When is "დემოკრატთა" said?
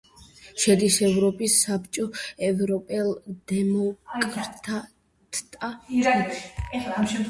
3.53-4.83